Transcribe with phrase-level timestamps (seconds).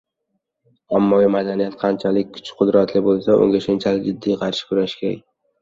[0.99, 5.23] Ommaviy madaniyat qanchalik kuch-qudratli bo‘lsa, unga shunchalik jiddiy qarshi kurashish kerak.